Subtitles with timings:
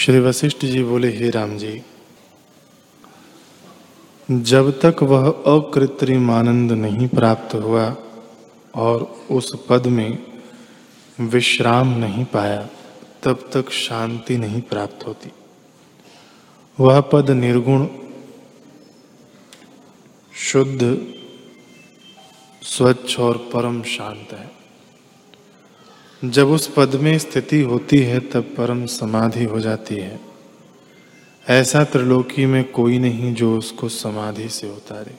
[0.00, 1.82] श्री वशिष्ठ जी बोले, हे राम जी,
[4.30, 7.96] जब तक वह अकृत्रिम आनंद नहीं प्राप्त हुआ
[8.74, 10.18] और उस पद में
[11.20, 12.68] विश्राम नहीं पाया,
[13.22, 15.32] तब तक शांति नहीं प्राप्त होती।
[16.80, 17.86] वह पद निर्गुण,
[20.34, 21.06] शुद्ध,
[22.62, 24.60] स्वच्छ और परम शांत है।
[26.24, 30.20] जब उस पद में स्थिति होती है, तब परम समाधि हो जाती है।
[31.48, 35.14] ऐसा त्रिलोकी में कोई नहीं जो उसको समाधि से उतारे।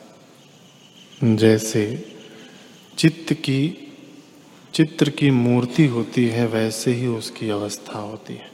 [1.36, 2.06] जैसे
[2.98, 3.94] चित्त की,
[4.74, 8.52] चित्र की मूर्ति होती है, वैसे ही उसकी अवस्था होती है।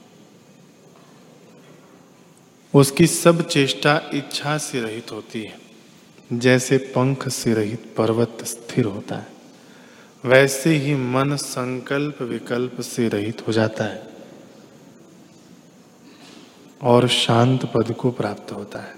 [2.74, 5.60] उसकी सब चेष्टा इच्छा से रहित होती है।
[6.34, 9.37] जैसे पंख से रहित पर्वत स्थिर होता है।
[10.26, 14.04] वैसे ही मन संकल्प विकल्प से रहित हो जाता है
[16.82, 18.96] और शांत पद को प्राप्त होता है।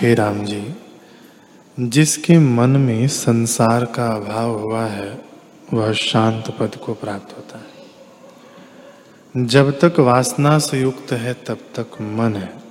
[0.00, 0.74] हे राम जी,
[1.80, 5.24] जिसके मन में संसार का अभाव हुआ है,
[5.72, 7.74] वह शांत पद को प्राप्त होता है।
[9.46, 12.64] जब तक वासना से युक्त है, तब तक मन है।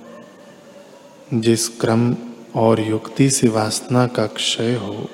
[1.34, 2.16] जिस क्रम
[2.56, 5.08] और युक्ति से वासना का क्षय हो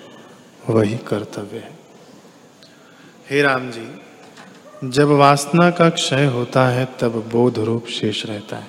[0.69, 1.78] वही कर्तव्य है।
[3.30, 3.89] हे राम जी,
[4.84, 8.69] जब वासना का क्षय होता है, तब बोध रूप शेष रहता है।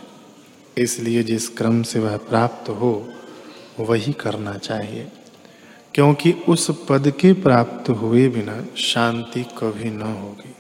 [0.78, 3.14] इसलिए जिस क्रम से वह प्राप्त हो,
[3.80, 5.12] वही करना चाहिए।
[5.94, 10.56] क्योंकि उस पद के प्राप्त हुए बिना शांति कभी न होगी।